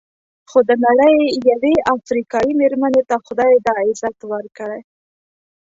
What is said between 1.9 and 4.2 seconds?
افریقایي مېرمنې ته خدای دا عزت